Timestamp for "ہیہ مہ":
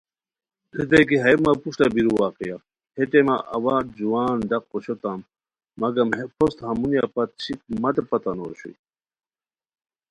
1.23-1.51